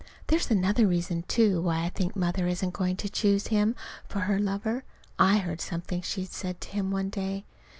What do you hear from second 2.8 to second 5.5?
to choose him for her lover. I